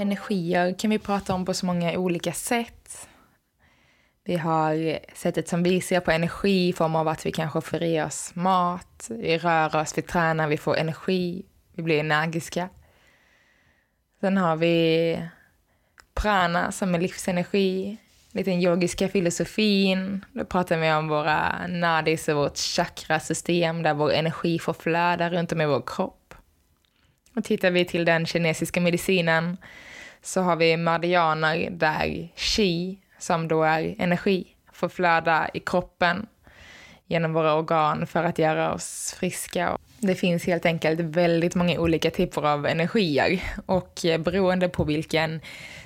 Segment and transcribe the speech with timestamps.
[0.00, 3.08] Energier kan vi prata om på så många olika sätt.
[4.24, 7.82] Vi har sättet som vi ser på energi i form av att vi kanske får
[7.82, 12.68] i oss mat, vi rör oss, vi tränar, vi får energi, vi blir energiska.
[14.20, 15.22] Sen har vi
[16.14, 17.96] prana som är livsenergi,
[18.32, 20.24] lite den yogiska filosofin.
[20.32, 25.52] Då pratar vi om våra nadis och vårt chakrasystem där vår energi får flöda runt
[25.52, 26.34] om i vår kropp.
[27.36, 29.56] Och tittar vi till den kinesiska medicinen
[30.22, 36.26] så har vi meridianer där chi, som då är energi, får flöda i kroppen
[37.06, 39.78] genom våra organ för att göra oss friska.
[39.98, 45.40] Det finns helt enkelt väldigt många olika typer av energier och beroende på vilken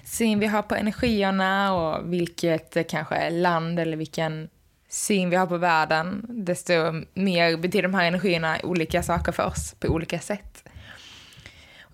[0.05, 4.48] syn vi har på energierna och vilket kanske land eller vilken
[4.88, 6.72] syn vi har på världen, desto
[7.14, 10.63] mer betyder de här energierna olika saker för oss på olika sätt.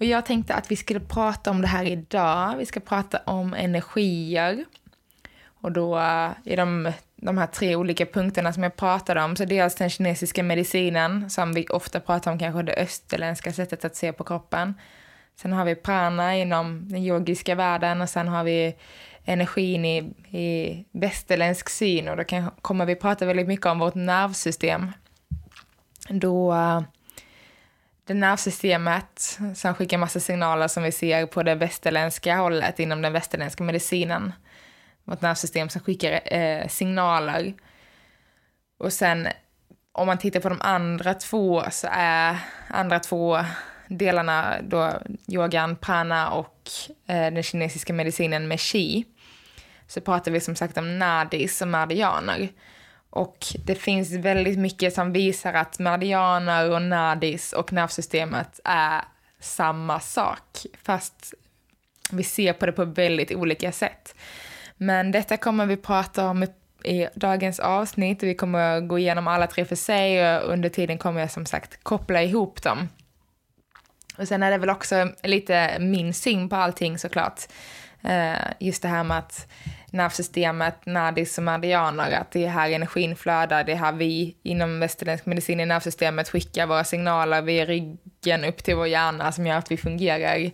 [0.01, 2.57] Och jag tänkte att vi skulle prata om det här idag.
[2.57, 4.65] Vi ska prata om energier.
[5.45, 9.45] Och då eh, i de, de här tre olika punkterna som jag pratade om, så
[9.45, 14.13] dels den kinesiska medicinen, som vi ofta pratar om kanske det österländska sättet att se
[14.13, 14.75] på kroppen.
[15.37, 18.77] Sen har vi prana inom den yogiska världen och sen har vi
[19.25, 19.99] energin i,
[20.39, 24.93] i västerländsk syn och då kan, kommer vi prata väldigt mycket om vårt nervsystem.
[26.09, 26.83] Då eh,
[28.11, 33.13] det nervsystemet som skickar massa signaler som vi ser på det västerländska hållet inom den
[33.13, 34.33] västerländska medicinen.
[35.05, 37.55] Vårt nervsystem som skickar eh, signaler.
[38.79, 39.29] Och sen
[39.93, 42.37] om man tittar på de andra två så är
[42.69, 43.39] andra två
[43.89, 44.93] delarna då
[45.29, 46.69] yogan, prana och
[47.07, 49.05] eh, den kinesiska medicinen med qi.
[49.87, 52.49] Så pratar vi som sagt om nadis och meridianer.
[53.11, 59.05] Och det finns väldigt mycket som visar att meridianer och nadis och nervsystemet är
[59.41, 61.35] samma sak, fast
[62.11, 64.15] vi ser på det på väldigt olika sätt.
[64.77, 66.47] Men detta kommer vi prata om
[66.85, 68.23] i dagens avsnitt.
[68.23, 71.85] Vi kommer gå igenom alla tre för sig och under tiden kommer jag som sagt
[71.85, 72.89] koppla ihop dem.
[74.19, 77.41] Och sen är det väl också lite min syn på allting såklart.
[78.03, 79.47] Eh, just det här med att
[79.91, 84.81] nervsystemet, nadis och meridianer, att det är här energin flödar, det är här vi inom
[84.81, 89.57] västerländsk medicin i nervsystemet skickar våra signaler via ryggen upp till vår hjärna som gör
[89.57, 90.51] att vi fungerar.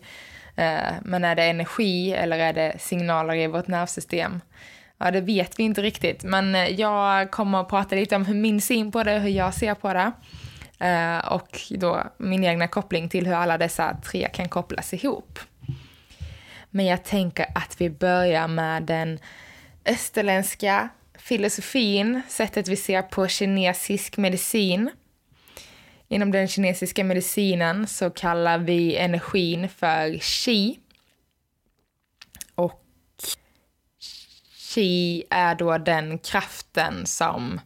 [0.56, 4.40] Eh, men är det energi eller är det signaler i vårt nervsystem?
[4.98, 8.34] Ja, det vet vi inte riktigt, men eh, jag kommer att prata lite om hur
[8.34, 10.12] min syn på det, hur jag ser på det.
[10.78, 15.38] Eh, och då min egna koppling till hur alla dessa tre kan kopplas ihop.
[16.76, 19.18] Men jag tänker att vi börjar med den
[19.84, 20.88] österländska
[21.18, 24.90] filosofin, sättet vi ser på kinesisk medicin.
[26.08, 30.78] Inom den kinesiska medicinen så kallar vi energin för qi.
[32.54, 32.82] Och
[34.74, 37.60] qi är då den kraften som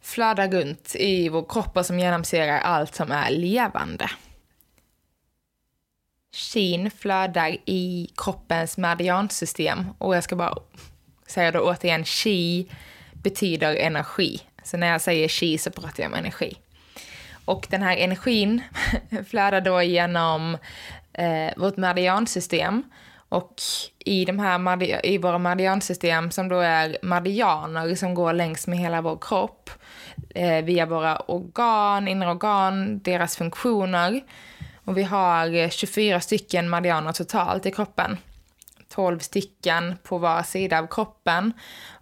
[0.00, 4.10] flödar runt i vår kropp och som genomsyrar allt som är levande
[6.36, 10.54] kin flödar i kroppens meridiansystem och jag ska bara
[11.26, 12.68] säga då återigen, chi
[13.12, 14.40] betyder energi.
[14.62, 16.56] Så när jag säger chi så pratar jag om energi.
[17.44, 18.62] Och den här energin
[19.30, 20.58] flödar då genom
[21.12, 22.82] eh, vårt meridiansystem
[23.28, 23.54] och
[23.98, 29.00] i, de här i våra meridiansystem som då är meridianer som går längs med hela
[29.00, 29.70] vår kropp
[30.34, 34.22] eh, via våra organ, inre organ, deras funktioner
[34.86, 38.16] och vi har eh, 24 stycken meridianer totalt i kroppen.
[38.88, 41.52] 12 stycken på var sida av kroppen.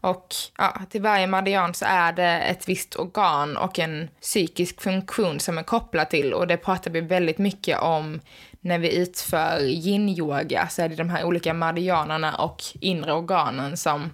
[0.01, 0.27] Och
[0.59, 5.59] ja, till varje meridian så är det ett visst organ och en psykisk funktion som
[5.59, 6.35] är kopplad till.
[6.35, 8.21] Och det pratar vi väldigt mycket om
[8.61, 10.69] när vi utför yin-yoga.
[10.69, 14.11] Så är det de här olika meridianerna och inre organen som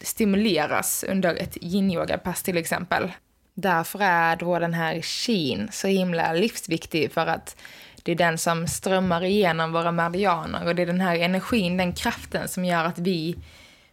[0.00, 3.12] stimuleras under ett yin-yoga-pass till exempel.
[3.54, 7.56] Därför är då den här kin så himla livsviktig för att
[8.02, 11.92] Det är den som strömmar igenom våra meridianer och det är den här energin, den
[11.92, 13.36] kraften som gör att vi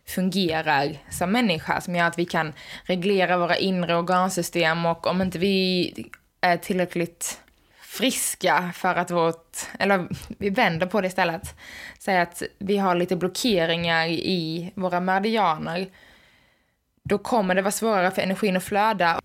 [0.08, 2.54] fungerar som människa, som gör att vi kan
[2.86, 5.94] reglera våra inre organsystem och om inte vi
[6.42, 7.42] är tillräckligt
[7.82, 11.56] friska för att vårt, eller vi vänder på det istället,
[12.00, 15.88] säger att vi har lite blockeringar i våra meridianer,
[17.04, 19.22] då kommer det vara svårare för energin att flöda.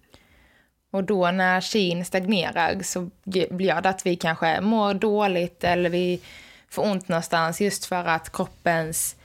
[0.97, 6.21] Och då när kin stagnerar så blir det att vi kanske mår dåligt eller vi
[6.69, 9.17] får ont någonstans just för att kroppens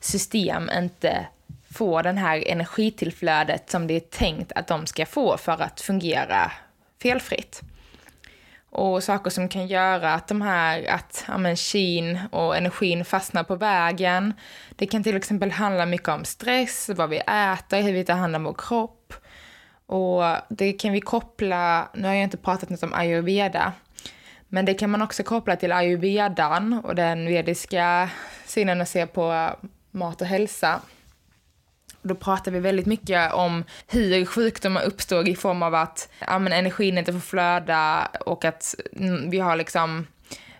[0.00, 1.26] system inte
[1.70, 6.52] får den här energitillflödet som det är tänkt att de ska få för att fungera
[7.02, 7.60] felfritt.
[8.70, 13.44] Och saker som kan göra att de här, att ja, men, kin och energin fastnar
[13.44, 14.32] på vägen.
[14.76, 18.36] Det kan till exempel handla mycket om stress, vad vi äter, hur vi tar hand
[18.36, 19.14] om vår kropp.
[19.86, 23.72] Och det kan vi koppla, nu har jag inte pratat något om ayurveda,
[24.48, 28.10] men det kan man också koppla till ayurvedan och den vediska
[28.46, 29.50] synen att se på
[29.90, 30.80] mat och hälsa.
[32.02, 36.52] Då pratar vi väldigt mycket om hur sjukdomar uppstår i form av att ja, men
[36.52, 38.74] energin inte får flöda och att
[39.26, 40.06] vi har liksom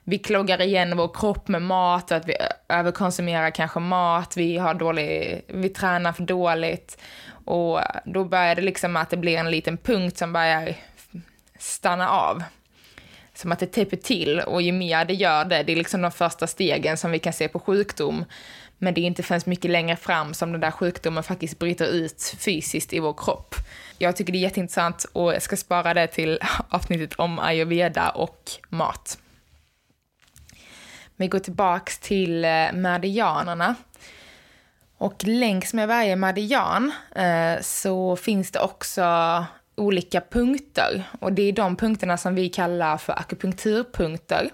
[0.05, 2.37] vi kloggar igen vår kropp med mat och att vi
[2.69, 6.99] överkonsumerar kanske mat, vi, har dålig, vi tränar för dåligt.
[7.45, 10.75] Och då börjar det liksom att det blir en liten punkt som börjar
[11.59, 12.43] stanna av.
[13.35, 16.11] Som att det täpper till och ju mer det gör det, det är liksom de
[16.11, 18.25] första stegen som vi kan se på sjukdom.
[18.79, 22.37] Men det är inte förrän mycket längre fram som den där sjukdomen faktiskt bryter ut
[22.39, 23.55] fysiskt i vår kropp.
[23.99, 28.51] Jag tycker det är jätteintressant och jag ska spara det till avsnittet om ayurveda och
[28.69, 29.19] mat.
[31.17, 33.75] Vi går tillbaks till eh, meridianerna.
[34.99, 39.05] Och längs med varje meridian eh, så finns det också
[39.77, 41.05] olika punkter.
[41.21, 44.51] Och det är de punkterna som vi kallar för akupunkturpunkter.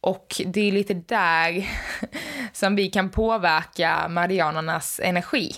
[0.00, 1.68] Och det är lite där
[2.52, 5.52] som vi kan påverka meridianernas energi.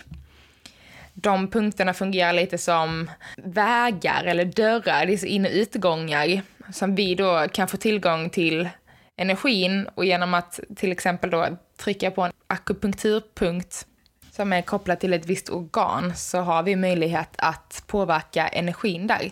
[1.13, 6.43] De punkterna fungerar lite som vägar eller dörrar, det är in och utgångar
[6.73, 8.69] som vi då kan få tillgång till
[9.19, 13.87] energin och genom att till exempel då trycka på en akupunkturpunkt
[14.33, 19.31] som är kopplad till ett visst organ så har vi möjlighet att påverka energin där.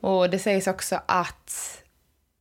[0.00, 1.82] Och det sägs också att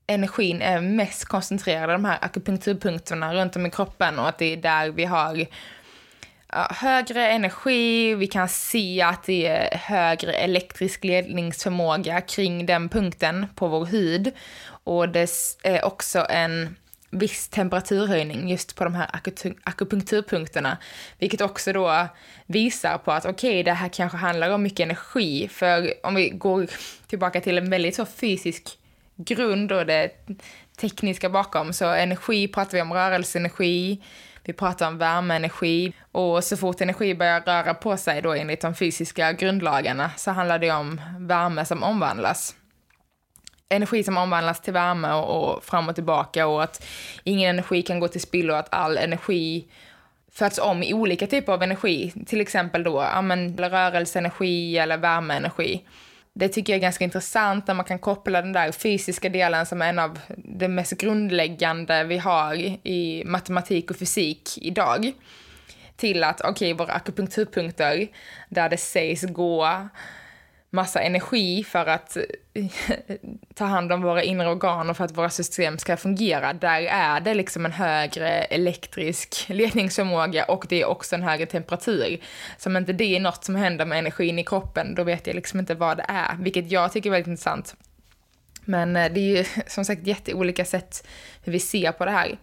[0.08, 4.54] energin är mest koncentrerad i de här akupunkturpunkterna runt om i kroppen och att det
[4.54, 5.46] är där vi har
[6.54, 13.68] högre energi, vi kan se att det är högre elektrisk ledningsförmåga kring den punkten på
[13.68, 14.32] vår hud.
[14.84, 15.30] Och det
[15.64, 16.76] är också en
[17.10, 19.10] viss temperaturhöjning just på de här
[19.64, 20.78] akupunkturpunkterna.
[21.20, 22.08] Vilket också då
[22.46, 25.48] visar på att okej, okay, det här kanske handlar om mycket energi.
[25.48, 26.68] För om vi går
[27.08, 28.78] tillbaka till en väldigt så fysisk
[29.16, 30.12] grund och det
[30.78, 31.74] tekniska bakom.
[31.74, 34.02] Så energi pratar vi om rörelseenergi,
[34.44, 38.76] vi pratar om värmeenergi och så fort energi börjar röra på sig då enligt de
[38.76, 42.56] fysiska grundlagarna så handlar det om värme som omvandlas.
[43.72, 46.86] Energi som omvandlas till värme och, och fram och tillbaka och att
[47.24, 49.68] ingen energi kan gå till spillo, och att all energi
[50.32, 55.86] föds om i olika typer av energi, till exempel då ja, men, rörelseenergi eller värmeenergi.
[56.34, 59.82] Det tycker jag är ganska intressant när man kan koppla den där fysiska delen som
[59.82, 62.56] är en av det mest grundläggande vi har
[62.88, 65.12] i matematik och fysik idag
[65.96, 68.08] till att okej, okay, våra akupunkturpunkter
[68.50, 69.90] där det sägs gå
[70.74, 72.24] massa energi för att eh,
[73.56, 77.20] ta hand om våra inre organ och för att våra system ska fungera, där är
[77.20, 82.22] det liksom en högre elektrisk ledningsförmåga och det är också en högre temperatur.
[82.58, 85.36] Så om inte det är något som händer med energin i kroppen, då vet jag
[85.36, 87.76] liksom inte vad det är, vilket jag tycker är väldigt intressant.
[88.66, 91.08] Men eh, det är ju som sagt jätteolika sätt
[91.44, 92.38] hur vi ser på det här.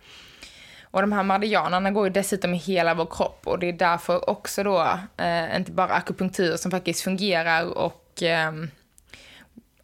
[0.90, 4.30] Och de här meridianerna går ju dessutom i hela vår kropp och det är därför
[4.30, 8.71] också då eh, inte bara akupunktur som faktiskt fungerar och och ehm,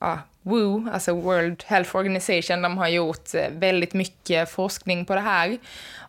[0.00, 5.21] ja, WHO, alltså World Health Organization, de har gjort eh, väldigt mycket forskning på det
[5.21, 5.59] här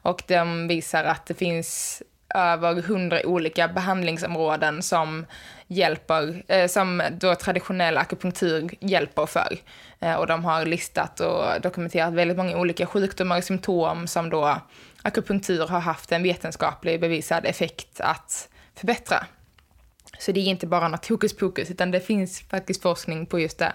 [0.02, 2.02] och de visar att det finns
[2.36, 5.26] över hundra olika behandlingsområden som
[5.68, 9.58] hjälper, eh, som då traditionell akupunktur hjälper för.
[10.00, 14.58] Eh, och de har listat och dokumenterat väldigt många olika sjukdomar och symptom som då
[15.02, 19.26] akupunktur har haft en vetenskaplig bevisad effekt att förbättra.
[20.20, 23.58] Så det är inte bara något hokus pokus, utan det finns faktiskt forskning på just
[23.58, 23.74] det.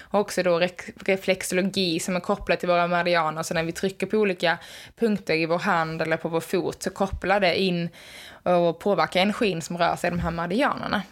[0.00, 0.68] Och också då
[1.04, 4.58] reflexologi som är kopplat till våra meridianer, så när vi trycker på olika
[4.96, 7.88] punkter i vår hand eller på vår fot så kopplar det in
[8.42, 11.02] och påverkar energin som rör sig i de här meridianerna.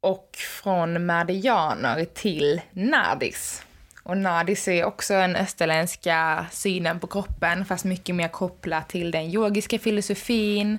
[0.00, 3.62] Och från meridianer till nadis.
[4.02, 9.24] Och nadis är också den österländska synen på kroppen, fast mycket mer kopplat till den
[9.24, 10.78] yogiska filosofin,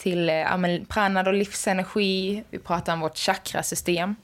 [0.00, 2.44] till eh, ja, prana och livsenergi.
[2.50, 4.16] Vi pratar om vårt chakrasystem.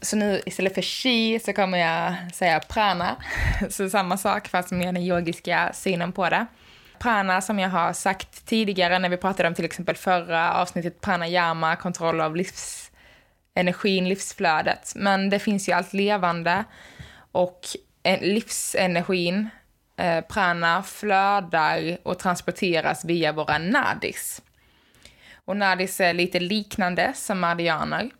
[0.00, 3.16] Så nu istället för chi så kommer jag säga prana.
[3.70, 6.46] Så samma sak fast med den yogiska synen på det.
[6.98, 11.76] Prana som jag har sagt tidigare när vi pratade om till exempel förra avsnittet pranayama,
[11.76, 14.92] kontroll av livsenergin, livsflödet.
[14.96, 16.64] Men det finns ju allt levande
[17.32, 17.60] och
[18.02, 19.48] eh, livsenergin,
[19.96, 24.42] eh, prana, flödar och transporteras via våra nadis.
[25.44, 28.10] Och nadis är lite liknande som meridianer.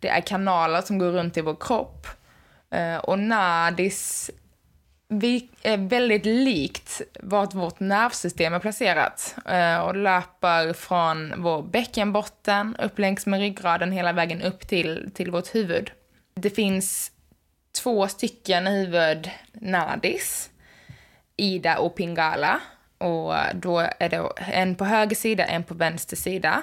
[0.00, 2.06] Det är kanaler som går runt i vår kropp.
[2.70, 4.30] Eh, och nadis
[5.62, 12.98] är väldigt likt vart vårt nervsystem är placerat eh, och löper från vår bäckenbotten upp
[12.98, 15.90] längs med ryggraden hela vägen upp till, till vårt huvud.
[16.34, 17.12] Det finns
[17.82, 20.50] två stycken huvudnadis,
[21.36, 22.60] Ida och Pingala.
[22.98, 26.62] Och då är det en på höger sida, en på vänster sida.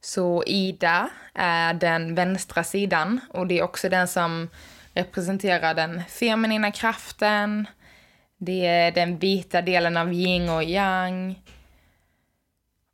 [0.00, 4.48] Så Ida är den vänstra sidan och det är också den som
[4.94, 7.66] representerar den feminina kraften.
[8.38, 11.42] Det är den vita delen av yin och yang.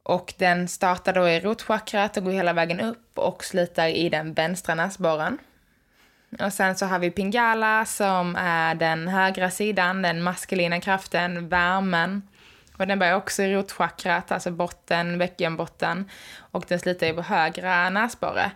[0.03, 4.35] Och den startar då i rotchakrat och går hela vägen upp och slutar i den
[4.35, 5.39] vänstra näsborren.
[6.41, 12.23] Och sen så har vi Pingala som är den högra sidan, den maskulina kraften, värmen.
[12.77, 16.11] Och den börjar också i rotchakrat, alltså botten, bäckenbotten.
[16.39, 18.51] Och den slutar i vår högra näsborre.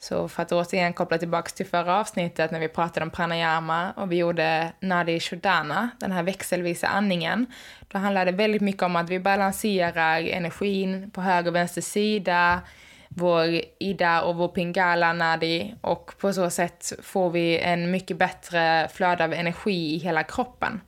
[0.00, 4.12] Så för att återigen koppla tillbaka till förra avsnittet när vi pratade om pranayama och
[4.12, 7.46] vi gjorde nadi shodana, den här växelvisa andningen.
[7.88, 12.60] Då handlar det väldigt mycket om att vi balanserar energin på höger och vänster sida,
[13.08, 18.88] vår ida och vår pingala nadi och på så sätt får vi en mycket bättre
[18.92, 20.80] flöde av energi i hela kroppen.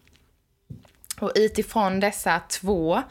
[1.21, 3.03] Och utifrån dessa två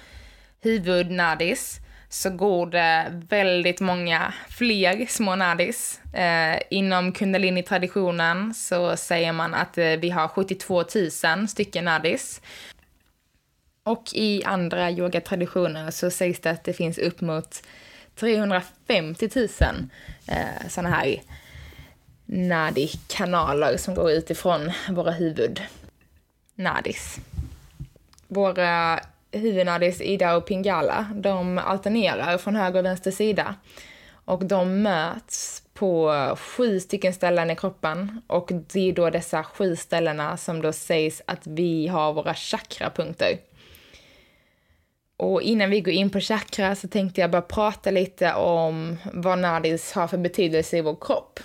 [0.61, 6.01] huvudnadis så går det väldigt många fler små nadis.
[6.13, 10.83] Eh, inom kundalini-traditionen så säger man att eh, vi har 72
[11.35, 12.41] 000 stycken nadis.
[13.83, 17.63] Och i andra yogatraditioner så sägs det att det finns upp mot
[18.19, 19.47] 350 000
[20.27, 21.21] eh, sådana här
[22.25, 25.61] nadi-kanaler som går utifrån våra huvud.
[26.55, 27.19] Nadis.
[28.27, 28.99] Våra
[29.31, 33.55] huvudnadis Ida och Pingala, de alternerar från höger och vänster sida.
[34.25, 39.75] Och de möts på sju stycken ställen i kroppen och det är då dessa sju
[39.75, 43.37] ställena som då sägs att vi har våra chakrapunkter.
[45.19, 49.39] Och innan vi går in på chakra så tänkte jag bara prata lite om vad
[49.39, 51.39] nadis har för betydelse i vår kropp.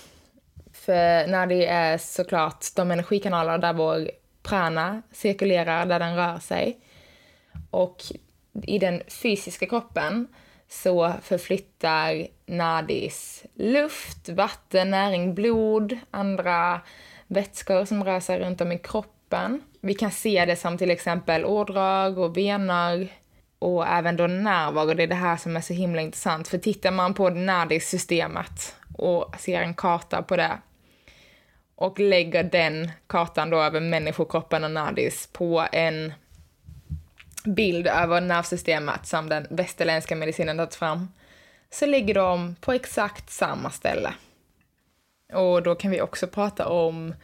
[0.73, 4.11] För nadi är såklart de energikanaler där vår
[4.43, 6.79] prana cirkulerar, där den rör sig.
[7.71, 8.03] Och
[8.63, 10.29] i den fysiska kroppen
[10.69, 16.81] så förflyttar nadis luft, vatten, näring, blod, andra
[17.27, 19.63] vätskor som rör sig runt om i kroppen.
[19.81, 23.09] Vi kan se det som till exempel ådrag och vener
[23.65, 26.49] och även då nerver och det är det här som är så himla intressant.
[26.49, 30.59] För tittar man på nadissystemet och ser en karta på det
[31.75, 36.13] och lägger den kartan då över människokroppen och nadis på en
[37.45, 41.09] bild över nervsystemet som den västerländska medicinen tagit fram,
[41.71, 44.15] så ligger de på exakt samma ställe.
[45.33, 47.15] Och då kan vi också prata om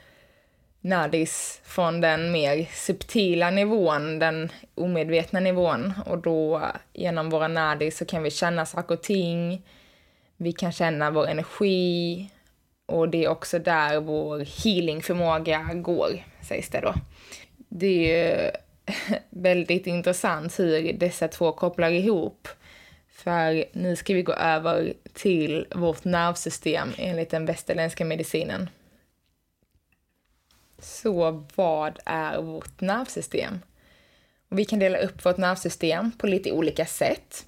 [0.80, 5.92] nadis från den mer subtila nivån, den omedvetna nivån.
[6.06, 9.62] Och då eh, genom våra nadis så kan vi känna saker och ting,
[10.36, 12.30] vi kan känna vår energi
[12.86, 16.94] och det är också där vår healingförmåga går, sägs det då.
[17.68, 18.56] Det är
[19.30, 22.48] väldigt intressant hur dessa två kopplar ihop.
[23.08, 28.68] För nu ska vi gå över till vårt nervsystem enligt den västerländska medicinen.
[30.80, 33.60] Så vad är vårt nervsystem?
[34.50, 37.46] Och vi kan dela upp vårt nervsystem på lite olika sätt.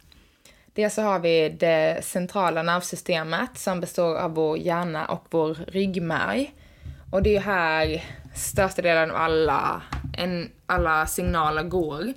[0.75, 6.55] Dels så har vi det centrala nervsystemet som består av vår hjärna och vår ryggmärg.
[7.11, 9.83] Och det är här största delen av alla,
[10.19, 12.13] en, alla signaler går.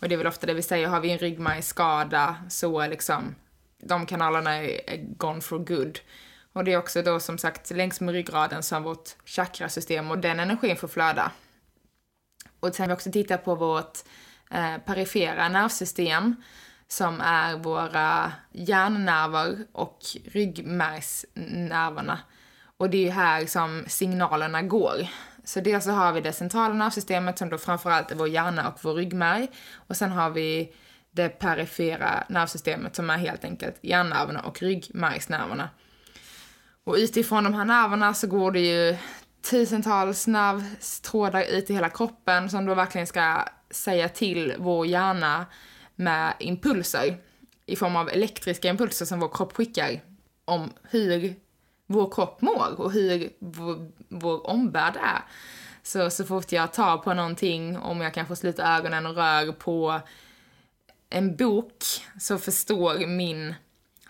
[0.00, 3.34] Och det är väl ofta det vi säger, har vi en ryggmärgsskada så är liksom
[3.78, 5.98] de kanalerna är, gone for good.
[6.54, 10.40] Och det är också då som sagt längs med ryggraden som vårt chakrasystem och den
[10.40, 11.30] energin får flöda.
[12.60, 13.98] Och sen vi också tittat på vårt
[14.50, 16.36] eh, perifera nervsystem
[16.88, 22.18] som är våra hjärnnerver och ryggmärgsnerverna.
[22.76, 25.08] Och det är ju här som signalerna går.
[25.44, 28.78] Så dels så har vi det centrala nervsystemet som då framförallt är vår hjärna och
[28.82, 29.48] vår ryggmärg.
[29.74, 30.72] Och sen har vi
[31.10, 35.68] det perifera nervsystemet som är helt enkelt hjärnnerverna och ryggmärgsnerverna.
[36.84, 38.96] Och utifrån de här nerverna så går det ju
[39.50, 45.46] tusentals nervtrådar ut i hela kroppen som då verkligen ska säga till vår hjärna
[45.94, 47.16] med impulser
[47.66, 50.00] i form av elektriska impulser som vår kropp skickar
[50.44, 51.34] om hur
[51.86, 55.22] vår kropp mår och hur vår, vår omvärld är.
[55.82, 60.00] Så, så fort jag tar på någonting, om jag kanske sluter ögonen och rör på
[61.10, 61.82] en bok,
[62.20, 63.54] så förstår min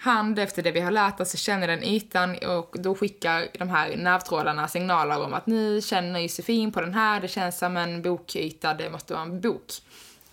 [0.04, 3.68] hand efter det vi har lärt oss, så känner den ytan och då skickar de
[3.68, 8.02] här nervtrådarna signaler om att nu känner Josefin på den här, det känns som en
[8.02, 9.72] bokyta, det måste vara en bok.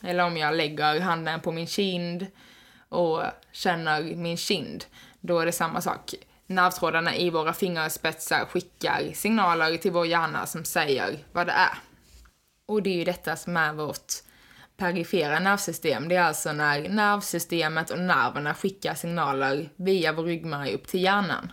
[0.01, 2.27] Eller om jag lägger handen på min kind
[2.89, 4.85] och känner min kind,
[5.19, 6.13] då är det samma sak.
[6.47, 11.77] Nervtrådarna i våra fingerspetsar skickar signaler till vår hjärna som säger vad det är.
[12.65, 14.13] Och det är ju detta som är vårt
[14.81, 16.09] perifera nervsystem.
[16.09, 21.51] Det är alltså när nervsystemet och nerverna skickar signaler via vår ryggmärg upp till hjärnan.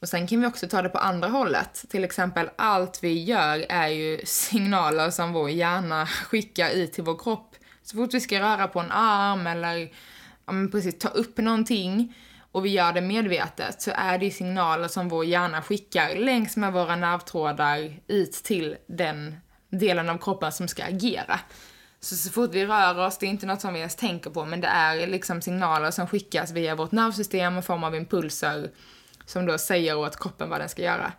[0.00, 1.84] Och sen kan vi också ta det på andra hållet.
[1.90, 7.18] Till exempel allt vi gör är ju signaler som vår hjärna skickar ut till vår
[7.18, 7.54] kropp.
[7.82, 9.78] Så fort vi ska röra på en arm eller
[10.46, 12.14] ja, men precis, ta upp någonting
[12.52, 16.72] och vi gör det medvetet så är det signaler som vår hjärna skickar längs med
[16.72, 19.36] våra nervtrådar ut till den
[19.70, 21.40] delen av kroppen som ska agera.
[22.00, 24.44] Så så fort vi rör oss, det är inte något som vi ens tänker på,
[24.44, 28.70] men det är liksom signaler som skickas via vårt nervsystem i form av impulser
[29.24, 31.12] som då säger åt kroppen vad den ska göra.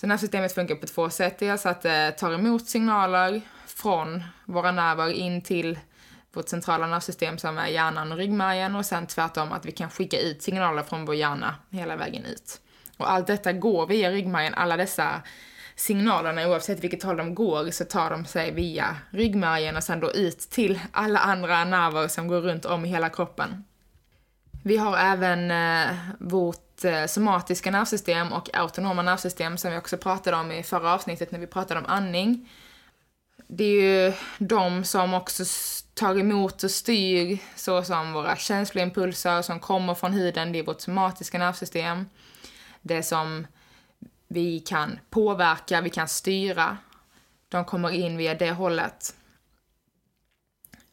[0.00, 1.38] Så nervsystemet funkar på två sätt.
[1.38, 5.78] Dels att det tar emot signaler från våra nerver in till
[6.32, 10.20] vårt centrala nervsystem som är hjärnan och ryggmärgen och sen tvärtom att vi kan skicka
[10.20, 12.60] ut signaler från vår hjärna hela vägen ut.
[12.96, 15.22] Och allt detta går via ryggmärgen, alla dessa
[15.80, 20.12] signalerna, oavsett vilket håll de går, så tar de sig via ryggmärgen och sen då
[20.12, 23.64] ut till alla andra nerver som går runt om i hela kroppen.
[24.62, 30.36] Vi har även eh, vårt eh, somatiska nervsystem och autonoma nervsystem som vi också pratade
[30.36, 32.50] om i förra avsnittet när vi pratade om andning.
[33.46, 35.44] Det är ju de som också
[35.94, 41.38] tar emot och styr såsom våra känsloimpulser som kommer från huden, det är vårt somatiska
[41.38, 42.06] nervsystem.
[42.82, 43.46] Det som
[44.32, 46.76] vi kan påverka, vi kan styra.
[47.48, 49.14] De kommer in via det hållet.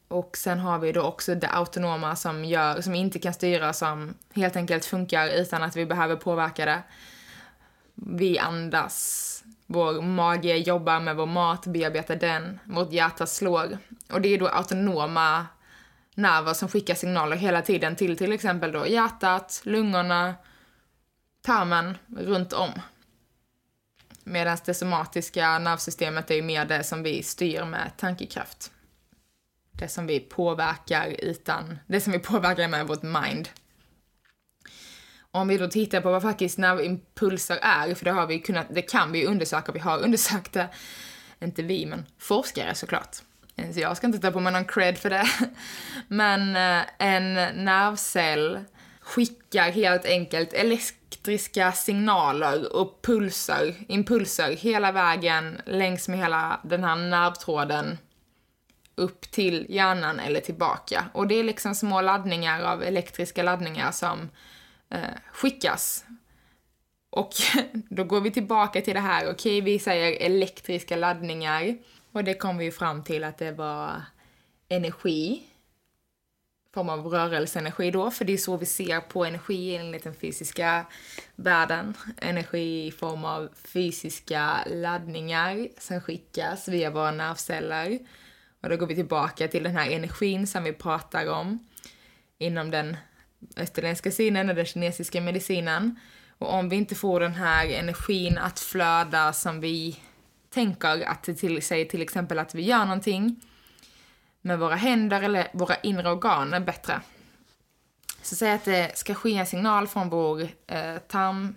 [0.08, 4.14] Och sen har vi då också det autonoma som, gör, som inte kan styra, som
[4.34, 6.84] helt enkelt funkar utan att vi behöver påverka det.
[7.94, 13.78] Vi andas, vår mage jobbar med vår mat, bearbetar den, vårt hjärta slår.
[14.12, 15.46] Och det är då autonoma
[16.16, 20.36] nerver som skickar signaler hela tiden till till exempel då hjärtat, lungorna,
[21.42, 22.72] tarmen, runt om.
[24.30, 28.72] Medan det somatiska nervsystemet är ju mer det som vi styr med tankekraft.
[29.72, 33.50] Det som vi påverkar utan, det som vi påverkar med vårt mind.
[35.32, 38.82] Om vi då tittar på vad faktiskt nervimpulser är, för det har vi kunnat, det
[38.82, 40.70] kan vi undersöka, vi har undersökt det.
[41.40, 43.16] Inte vi, men forskare såklart.
[43.74, 45.28] Så jag ska inte ta på mig någon cred för det.
[46.08, 47.34] Men eh, en
[47.66, 48.60] nervcell
[49.08, 56.96] skickar helt enkelt elektriska signaler och pulser, impulser hela vägen längs med hela den här
[56.96, 57.98] nervtråden
[58.96, 61.06] upp till hjärnan eller tillbaka.
[61.14, 64.30] Och det är liksom små laddningar av elektriska laddningar som
[64.90, 65.00] eh,
[65.34, 66.06] skickas.
[67.10, 67.32] Och
[67.90, 71.78] då går vi tillbaka till det här, okej, okay, vi säger elektriska laddningar.
[72.12, 74.02] Och det kom vi ju fram till att det var
[74.70, 75.44] energi
[76.74, 80.86] form av rörelseenergi då, för det är så vi ser på energi enligt den fysiska
[81.36, 81.94] världen.
[82.18, 88.00] Energi i form av fysiska laddningar som skickas via våra nervceller.
[88.62, 91.68] Och då går vi tillbaka till den här energin som vi pratar om
[92.38, 92.98] inom den
[93.58, 96.00] österländska synen och den kinesiska medicinen.
[96.38, 100.00] Och om vi inte får den här energin att flöda som vi
[100.50, 103.42] tänker, att till, säg till exempel att vi gör någonting,
[104.48, 107.02] med våra händer eller våra inre organ är bättre.
[108.22, 111.56] Så säg att det ska ske en signal från vår eh, tarm,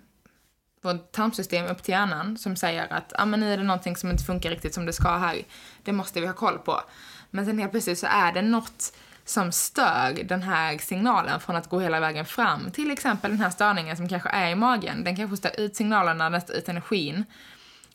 [0.81, 4.11] vårt tarmsystem upp till hjärnan som säger att ah, men nu är det någonting som
[4.11, 5.41] inte funkar riktigt som det ska här.
[5.83, 6.81] Det måste vi ha koll på.
[7.29, 11.69] Men sen helt plötsligt så är det något som stör den här signalen från att
[11.69, 12.71] gå hela vägen fram.
[12.71, 15.03] Till exempel den här störningen som kanske är i magen.
[15.03, 17.25] Den kanske stör ut signalerna, den stör ut energin.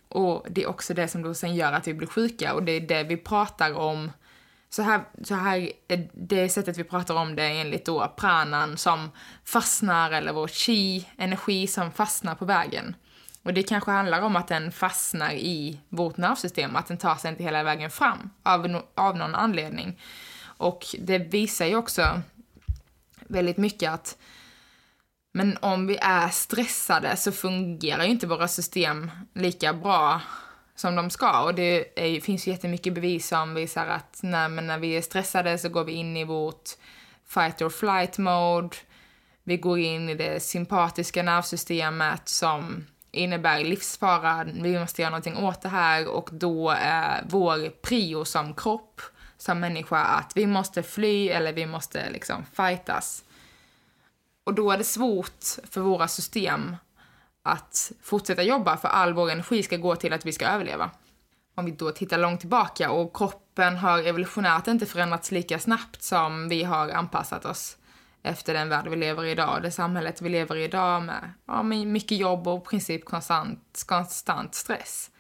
[0.09, 2.73] Och det är också det som då sen gör att vi blir sjuka och det
[2.73, 4.11] är det vi pratar om
[4.71, 9.11] så här, så här är det sättet vi pratar om det enligt då pranan som
[9.45, 12.97] fastnar eller vår chi, energi som fastnar på vägen.
[13.43, 17.31] Och det kanske handlar om att den fastnar i vårt nervsystem, att den tar sig
[17.31, 20.01] inte hela vägen fram av, no av någon anledning.
[20.45, 22.21] Och det visar ju också
[23.29, 24.17] väldigt mycket att
[25.33, 30.21] men om vi är stressade så fungerar ju inte våra system lika bra
[30.77, 31.43] som de ska.
[31.43, 35.69] Och det är, finns jättemycket bevis som visar att när, när vi är stressade så
[35.69, 36.71] går vi in i vårt
[37.29, 38.77] fight or flight mode.
[39.45, 45.63] Vi går in i det sympatiska nervsystemet som innebär livsfara, vi måste göra någonting åt
[45.63, 49.01] det här och då är vår prio som kropp,
[49.39, 53.25] som människa, att vi måste fly eller vi måste liksom fightas.
[54.45, 56.77] Och då är det svårt för våra system
[57.47, 60.91] att fortsätta jobba för all vår energi ska gå till att vi ska överleva.
[61.55, 66.49] Om vi då tittar långt tillbaka och kroppen har evolutionärt inte förändrats lika snabbt som
[66.49, 67.77] vi har anpassat oss
[68.23, 71.63] efter den värld vi lever i idag, det samhället vi lever i idag med, ja,
[71.63, 75.11] med mycket jobb och i princip konstant, konstant stress.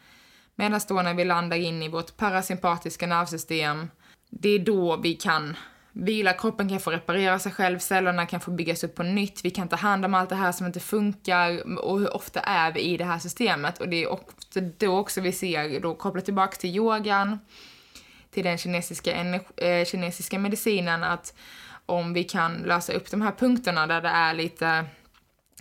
[0.54, 3.90] Medan då när vi landar in i vårt parasympatiska nervsystem,
[4.30, 5.56] det är då vi kan
[5.98, 9.50] vila, kroppen kan få reparera sig själv, cellerna kan få byggas upp på nytt, vi
[9.50, 12.80] kan ta hand om allt det här som inte funkar och hur ofta är vi
[12.80, 13.80] i det här systemet?
[13.80, 17.38] Och det är ofta då också vi ser, då kopplat tillbaka till yogan,
[18.30, 21.34] till den kinesiska, eh, kinesiska medicinen, att
[21.86, 24.84] om vi kan lösa upp de här punkterna där det är lite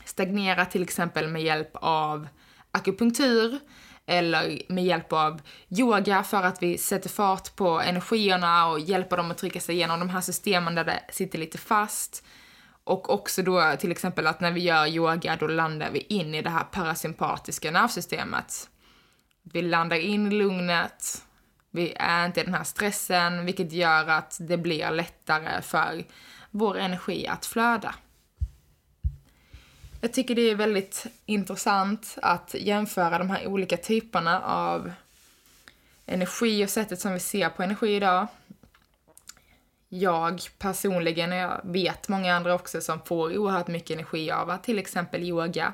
[0.06, 2.28] stagnerat till exempel med hjälp av
[2.72, 3.60] akupunktur
[4.06, 9.32] eller med hjälp av yoga för att vi sätter fart på energierna och hjälper dem
[9.32, 12.26] att trycka sig igenom de här systemen där det sitter lite fast.
[12.84, 16.42] Och också då till exempel att när vi gör yoga då landar vi in i
[16.42, 18.70] det här parasympatiska nervsystemet.
[19.44, 21.24] Vi landar in i lugnet,
[21.72, 26.04] vi är inte i den här stressen, vilket gör att det blir lättare för
[26.52, 27.96] vår energi att flöda.
[30.06, 34.92] Jag tycker det är väldigt intressant att jämföra de här olika typerna av
[36.06, 38.28] energi och sättet som vi ser på energi idag.
[39.90, 44.64] Jag personligen, och jag vet många andra också, som får oerhört mycket energi av att
[44.64, 45.74] till exempel yoga.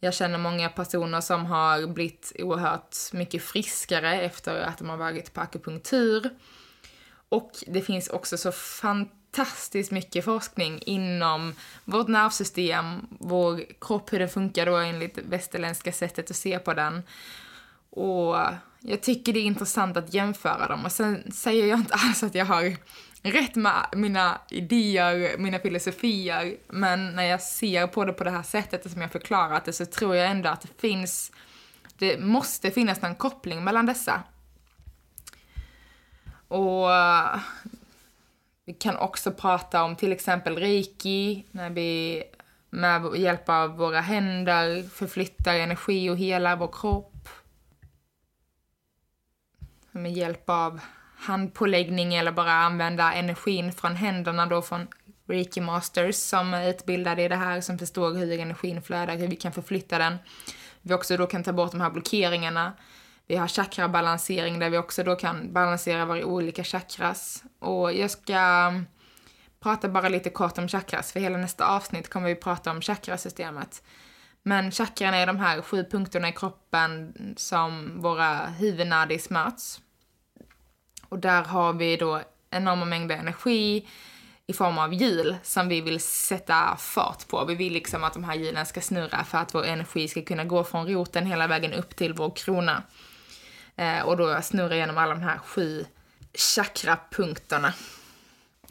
[0.00, 5.34] Jag känner många personer som har blivit oerhört mycket friskare efter att de har varit
[5.34, 6.30] på akupunktur.
[7.28, 14.18] Och det finns också så fantastiskt fantastiskt mycket forskning inom vårt nervsystem, vår kropp, hur
[14.18, 17.02] den funkar då enligt västerländska sättet att se på den.
[17.90, 18.36] Och
[18.80, 20.84] jag tycker det är intressant att jämföra dem.
[20.84, 22.76] Och sen säger jag inte alls att jag har
[23.22, 28.42] rätt med mina idéer, mina filosofier, men när jag ser på det på det här
[28.42, 31.32] sättet som jag förklarat det så tror jag ändå att det finns,
[31.98, 34.22] det måste finnas någon koppling mellan dessa.
[36.48, 36.90] Och
[38.64, 42.22] vi kan också prata om till exempel reiki, när vi
[42.70, 47.28] med hjälp av våra händer förflyttar energi och helar vår kropp.
[49.90, 50.80] Med hjälp av
[51.16, 54.88] handpåläggning eller bara använda energin från händerna då från
[55.26, 59.36] Reiki Masters som är utbildade i det här, som förstår hur energin flödar, hur vi
[59.36, 60.16] kan förflytta den.
[60.82, 62.72] Vi också då kan ta bort de här blockeringarna
[63.26, 67.44] vi har chakrabalansering där vi också då kan balansera våra olika chakras.
[67.58, 68.86] Och jag ska mm,
[69.60, 73.82] prata bara lite kort om chakras, för hela nästa avsnitt kommer vi prata om chakrasystemet.
[74.42, 79.80] Men chakran är de här sju punkterna i kroppen som våra huvudnadis möts.
[81.08, 83.88] Och där har vi då enorma mängder energi
[84.46, 87.44] i form av hjul som vi vill sätta fart på.
[87.44, 90.44] Vi vill liksom att de här hjulen ska snurra för att vår energi ska kunna
[90.44, 92.82] gå från roten hela vägen upp till vår krona.
[93.76, 95.86] Eh, och då snurrar igenom alla de här sju
[96.34, 97.72] chakrapunkterna.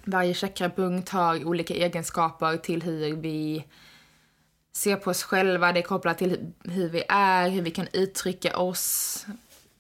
[0.04, 3.66] Varje chakrapunkt har olika egenskaper till hur vi
[4.74, 5.72] ser på oss själva.
[5.72, 9.26] Det är kopplat till hur vi är, hur vi kan uttrycka oss,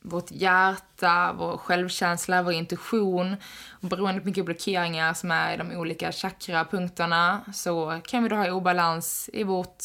[0.02, 3.36] vårt hjärta, vår självkänsla, vår intuition.
[3.70, 8.36] Och beroende på vilka blockeringar som är i de olika chakrapunkterna så kan vi då
[8.36, 9.84] ha obalans i vårt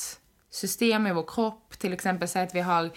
[0.50, 1.78] system, i vår kropp.
[1.78, 2.90] Till exempel säga att vi har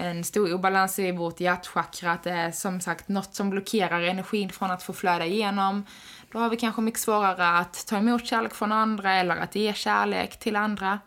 [0.00, 4.50] en stor obalans i vårt hjärtchakra, att det är som sagt något som blockerar energin
[4.50, 5.86] från att få flöda igenom.
[6.32, 9.74] Då har vi kanske mycket svårare att ta emot kärlek från andra eller att ge
[9.74, 10.98] kärlek till andra.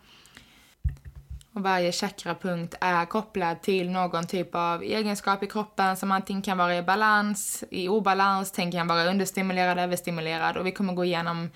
[1.53, 6.57] Och varje chakrapunkt är kopplad till någon typ av egenskap i kroppen som antingen kan
[6.57, 11.49] vara i balans, i obalans, den kan vara understimulerad, överstimulerad och vi kommer gå igenom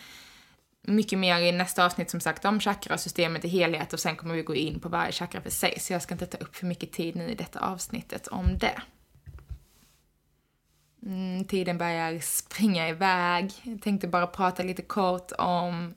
[0.88, 4.41] mycket mer i nästa avsnitt som sagt om chakrasystemet i helhet och sen kommer vi
[4.41, 6.91] gå in på varje chakra för sig så jag ska inte ta upp för mycket
[6.91, 8.82] tid nu i detta avsnittet om det.
[11.04, 13.52] Mm, tiden börjar springa iväg.
[13.63, 15.93] Jag tänkte bara prata lite kort om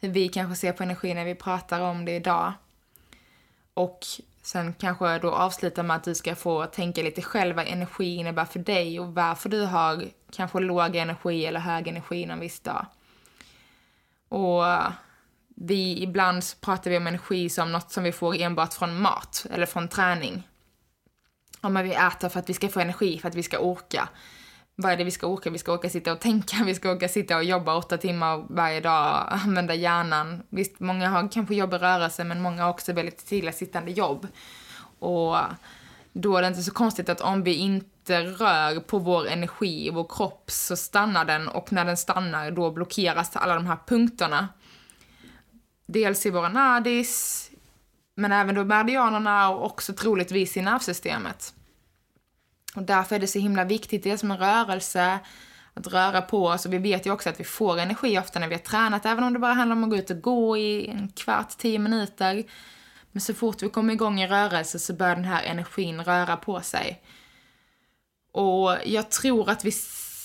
[0.00, 2.52] hur vi kanske ser på energi när vi pratar om det idag.
[3.74, 4.06] Och
[4.48, 8.44] Sen kanske då avsluta med att du ska få tänka lite själv vad energi innebär
[8.44, 12.86] för dig och varför du har kanske låg energi eller hög energi någon viss dag.
[14.28, 14.64] Och
[15.60, 19.66] vi, ibland pratar vi om energi som något som vi får enbart från mat eller
[19.66, 20.48] från träning.
[21.60, 24.08] Om vi äter för att vi ska få energi, för att vi ska orka.
[24.74, 25.50] Vad är det vi ska orka?
[25.50, 28.80] Vi ska orka sitta och tänka, vi ska orka sitta och jobba åtta timmar varje
[28.80, 30.42] dag, använda hjärnan.
[30.48, 34.26] Visst, många har kanske jobb i rörelse, men många har också väldigt stillasittande jobb.
[34.98, 35.36] Och
[36.12, 39.90] då är det inte så konstigt att om vi inte rör på vår energi i
[39.90, 44.48] vår kropp så stannar den och när den stannar då blockeras alla de här punkterna.
[45.86, 47.50] Dels i våra nadis,
[48.14, 51.54] men även då meridianerna och också troligtvis i nervsystemet.
[52.74, 55.18] Och därför är det så himla viktigt, det är som en rörelse,
[55.74, 56.66] att röra på oss.
[56.66, 59.24] Och vi vet ju också att vi får energi ofta när vi har tränat, även
[59.24, 62.44] om det bara handlar om att gå ut och gå i en kvart, tio minuter.
[63.12, 66.60] Men så fort vi kommer igång i rörelse så börjar den här energin röra på
[66.60, 67.02] sig.
[68.32, 69.72] Och jag tror att vi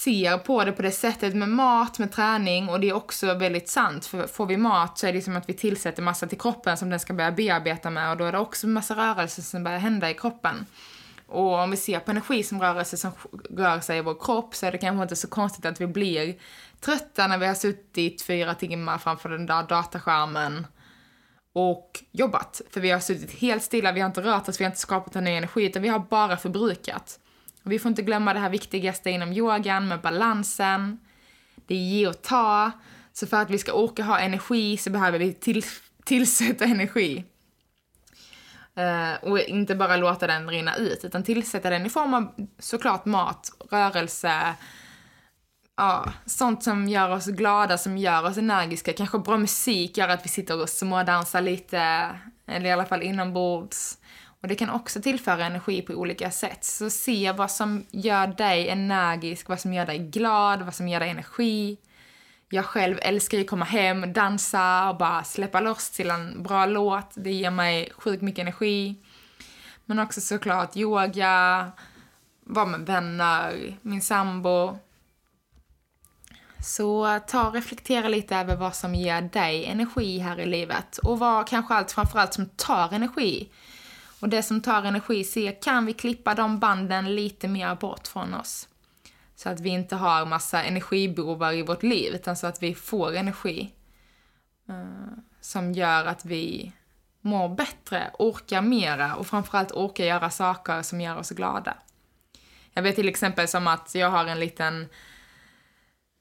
[0.04, 3.70] ser på det på det sättet med mat, med träning och det är också väldigt
[3.70, 6.78] sant för får vi mat så är det som att vi tillsätter massa till kroppen
[6.78, 9.80] som den ska börja bearbeta med och då är det också massa rörelser som börjar
[9.80, 10.66] hända i kroppen.
[11.28, 13.12] Och om vi ser på energi som rörelse som
[13.50, 16.36] rör sig i vår kropp så är det kanske inte så konstigt att vi blir
[16.80, 20.68] trötta när vi har suttit fyra timmar framför den där dataskärmen
[21.54, 22.62] och jobbat.
[22.70, 25.14] För vi har suttit helt stilla, vi har inte rört oss, vi har inte skapat
[25.14, 27.20] någon ny energi, utan vi har bara förbrukat.
[27.64, 31.00] Vi får inte glömma det här viktigaste inom yogan med balansen.
[31.68, 32.72] Det är ge och ta.
[33.14, 35.64] Så för att vi ska orka ha energi så behöver vi till,
[36.04, 37.26] tillsätta energi.
[38.78, 43.06] Uh, och inte bara låta den rinna ut, utan tillsätta den i form av såklart
[43.06, 44.56] mat, rörelse,
[45.78, 48.94] ja, sånt som gör oss glada, som gör oss energiska.
[48.94, 52.10] Kanske bra musik gör att vi sitter och smådansar lite,
[52.48, 53.98] eller i alla fall inombords.
[54.44, 56.64] Och det kan också tillföra energi på olika sätt.
[56.64, 61.00] Så se vad som gör dig energisk, vad som gör dig glad, vad som ger
[61.00, 61.78] dig energi.
[62.50, 66.66] Jag själv älskar ju att komma hem, dansa och bara släppa loss till en bra
[66.66, 67.12] låt.
[67.16, 68.96] Det ger mig sjukt mycket energi.
[69.86, 71.72] Men också såklart yoga,
[72.46, 74.78] vara med vänner, min sambo.
[76.64, 81.20] Så ta och reflektera lite över vad som ger dig energi här i livet och
[81.20, 83.50] vad kanske allt framförallt som tar energi.
[84.24, 88.34] Och det som tar energi, ser, kan vi klippa de banden lite mer bort från
[88.34, 88.68] oss?
[89.36, 93.16] Så att vi inte har massa energibovar i vårt liv, utan så att vi får
[93.16, 93.74] energi
[94.70, 96.72] uh, som gör att vi
[97.22, 101.78] mår bättre, orkar mera och framförallt orkar göra saker som gör oss glada.
[102.74, 104.90] Jag vet till exempel som att jag har en liten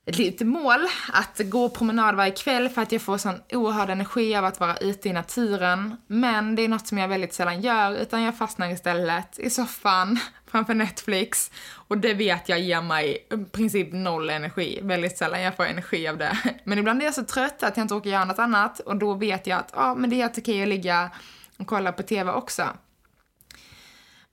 [0.06, 4.36] ett litet mål att gå promenad varje kväll för att jag får sån oerhörd energi
[4.36, 5.96] av att vara ute i naturen.
[6.06, 10.18] Men det är något som jag väldigt sällan gör utan jag fastnar istället i soffan
[10.46, 14.80] framför Netflix och det vet jag ger mig i princip noll energi.
[14.82, 16.38] Väldigt sällan jag får energi av det.
[16.64, 19.14] Men ibland är jag så trött att jag inte orkar göra något annat och då
[19.14, 21.10] vet jag att ja, ah, men det är helt okej att ligga
[21.58, 22.68] och kolla på TV också.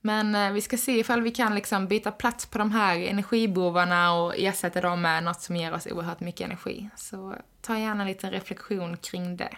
[0.00, 4.12] Men eh, vi ska se ifall vi kan liksom byta plats på de här energibovarna
[4.12, 6.88] och ersätta dem med något som ger oss oerhört mycket energi.
[6.96, 9.56] Så ta gärna en liten reflektion kring det.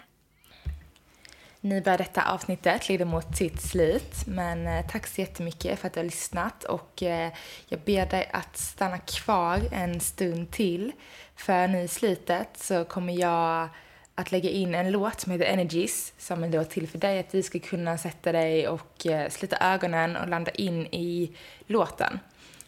[1.65, 5.93] Nu börjar detta avsnittet lida mot sitt slut, men eh, tack så jättemycket för att
[5.93, 7.31] du har lyssnat och eh,
[7.67, 10.91] jag ber dig att stanna kvar en stund till,
[11.35, 13.69] för nu i slutet så kommer jag
[14.15, 17.31] att lägga in en låt som heter Energies som är då till för dig, att
[17.31, 21.31] du ska kunna sätta dig och eh, sluta ögonen och landa in i
[21.67, 22.19] låten.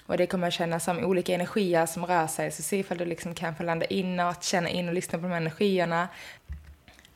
[0.05, 3.05] Och det kommer att kännas som olika energier som rör sig, så se ifall du
[3.05, 6.08] liksom kan få landa inåt, känna in och lyssna på de här energierna.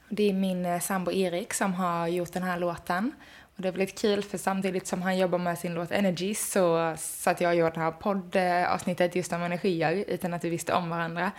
[0.09, 3.11] Det är min eh, sambo Erik som har gjort den här låten.
[3.55, 6.95] Och det är väldigt kul för samtidigt som han jobbar med sin låt Energies så
[6.97, 10.89] satt jag och gjorde det här poddavsnittet just om energier utan att vi visste om
[10.89, 11.31] varandra.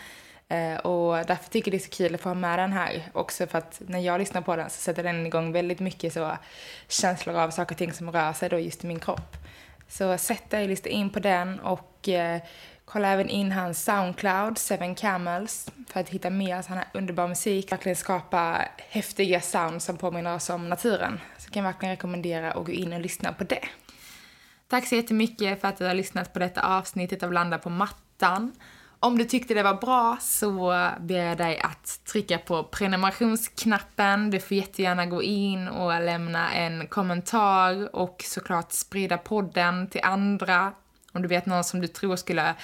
[0.50, 3.10] Eh, och därför tycker jag det är så kul att få ha med den här
[3.12, 6.36] också för att när jag lyssnar på den så sätter den igång väldigt mycket så
[6.88, 9.36] känslor av saker och ting som rör sig då just i min kropp.
[9.88, 12.40] Så sätt dig, lyssna in på den och eh,
[12.84, 17.72] kolla även in hans Soundcloud, Seven Camels, för att hitta mer sån här underbar musik.
[17.72, 21.20] Verkligen skapa häftiga sound som påminner oss om naturen.
[21.38, 23.64] Så kan jag verkligen rekommendera att gå in och lyssna på det.
[24.68, 28.52] Tack så jättemycket för att du har lyssnat på detta avsnittet av Landa på mattan.
[29.02, 34.30] Om du tyckte det var bra så ber jag dig att trycka på prenumerationsknappen.
[34.30, 40.72] Du får jättegärna gå in och lämna en kommentar och såklart sprida podden till andra.
[41.12, 42.54] Om du vet någon som du tror skulle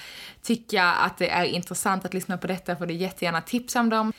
[0.41, 4.13] tycka att det är intressant att lyssna på detta får du jättegärna tipsa om dem.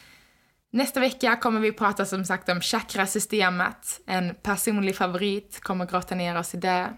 [0.71, 4.01] Nästa vecka kommer vi prata som sagt om chakrasystemet.
[4.07, 6.97] En personlig favorit, kommer grotta ner oss i det.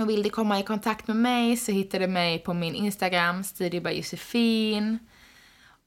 [0.00, 3.44] Och vill du komma i kontakt med mig så hittar du mig på min Instagram,
[3.44, 4.98] Studiobyjosefin.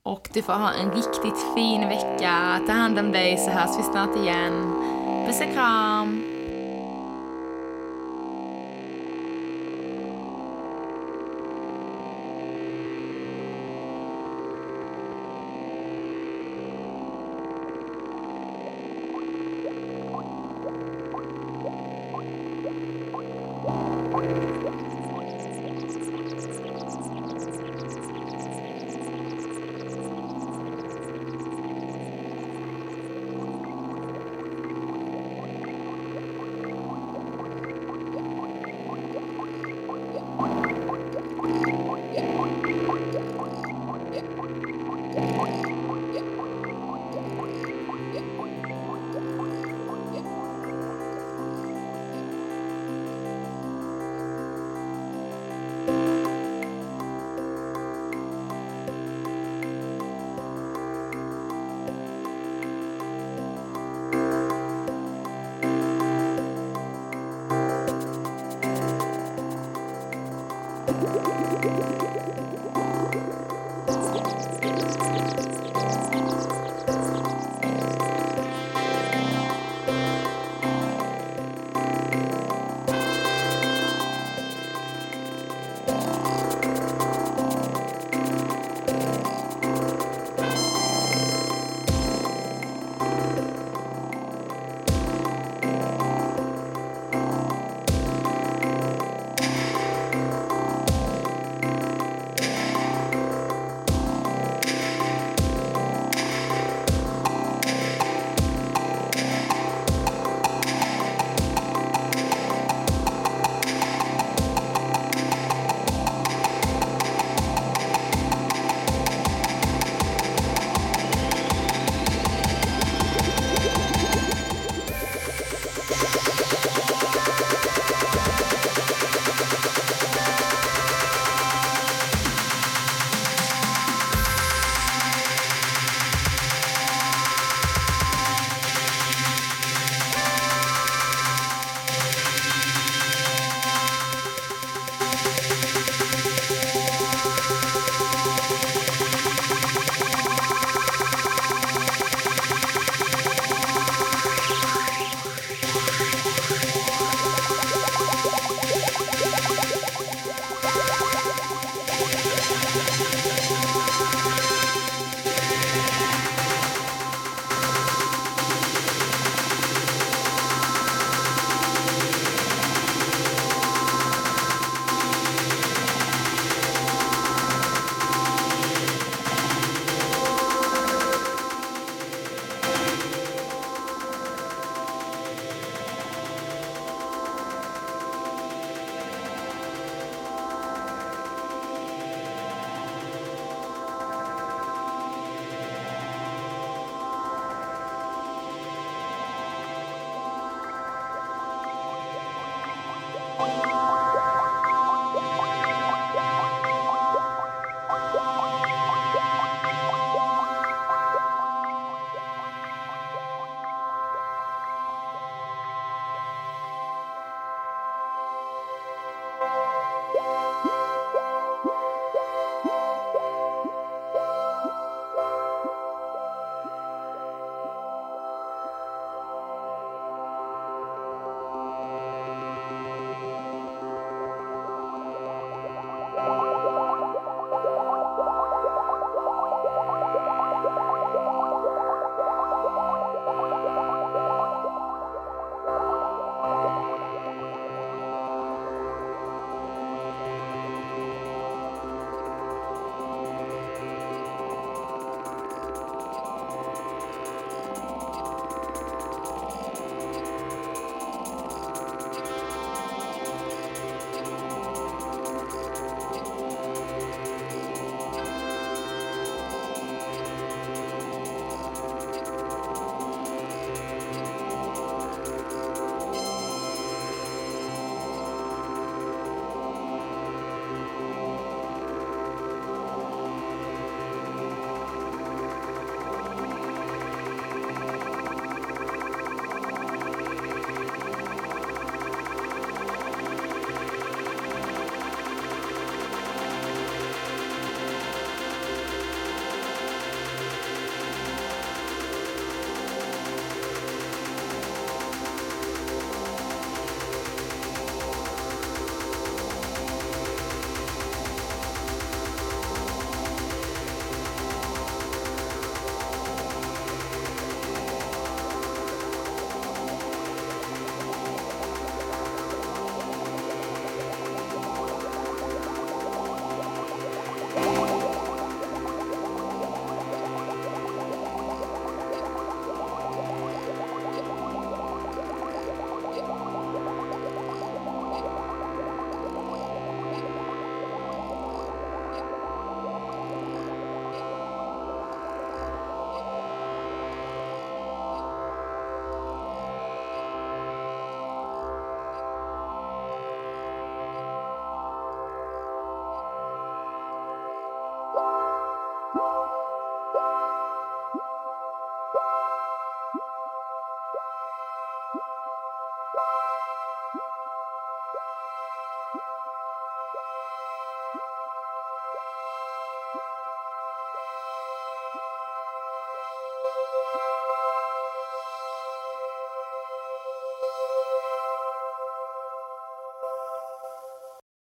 [0.03, 2.61] Och du får ha en riktigt fin vecka.
[2.67, 4.73] Ta hand om dig så hörs vi snart igen.
[5.27, 6.22] Puss och kram!